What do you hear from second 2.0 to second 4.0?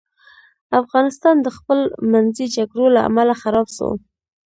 منځي جګړو له امله خراب سو.